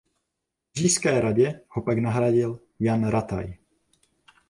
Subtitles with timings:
[0.73, 3.55] V Říšské radě ho pak nahradil Jan Rataj.